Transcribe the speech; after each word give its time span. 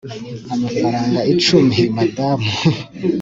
amafaranga 0.53 1.19
icumi, 1.33 1.77
madamu 1.97 2.49